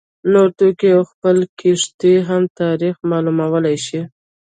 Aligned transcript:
نور 0.31 0.47
توکي 0.57 0.89
او 0.97 1.01
خپله 1.11 1.43
کښتۍ 1.59 2.15
هم 2.27 2.43
تاریخ 2.61 2.95
معلومولای 3.11 3.77
شي 3.85 4.01